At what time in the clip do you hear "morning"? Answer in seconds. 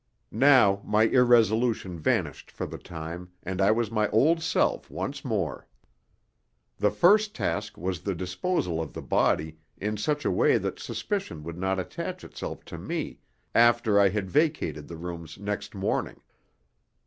15.75-16.19